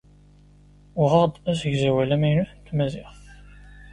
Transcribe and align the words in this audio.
Uɣeɣ-d 1.01 1.35
asegzawal 1.51 2.11
amaynut 2.15 2.51
n 2.57 2.61
tmaziɣt. 2.67 3.21